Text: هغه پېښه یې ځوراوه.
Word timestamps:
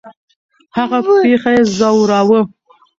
هغه 0.77 0.99
پېښه 1.21 1.49
یې 1.55 1.63
ځوراوه. 1.77 2.41